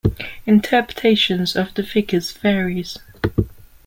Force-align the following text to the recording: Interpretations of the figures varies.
Interpretations 0.47 1.55
of 1.55 1.75
the 1.75 1.83
figures 1.83 2.31
varies. 2.31 2.97